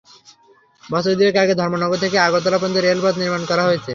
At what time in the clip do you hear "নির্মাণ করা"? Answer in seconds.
3.17-3.63